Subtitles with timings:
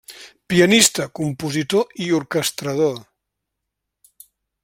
[0.53, 2.99] Pianista, compositor i orquestrador.